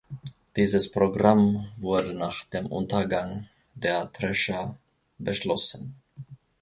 Dieses 0.55 0.91
Programm 0.91 1.67
wurde 1.77 2.15
nach 2.15 2.45
dem 2.45 2.65
Untergang 2.65 3.47
der 3.75 4.11
"Thresher" 4.11 4.75
beschlossen. 5.19 5.93